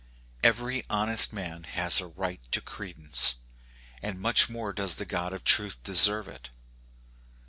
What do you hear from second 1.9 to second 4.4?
a right to credence, and